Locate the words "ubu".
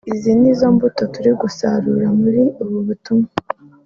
2.61-2.77